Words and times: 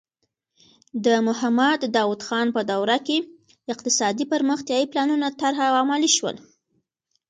د 1.05 1.07
محمد 1.27 1.79
داؤد 1.95 2.21
خان 2.27 2.47
په 2.55 2.61
دوره 2.71 2.97
کې 3.07 3.17
اقتصادي 3.73 4.25
پرمختیايي 4.33 4.85
پلانونه 4.91 5.27
طرح 5.41 5.59
او 5.69 5.75
عملي 5.83 6.09
شول. 6.17 6.35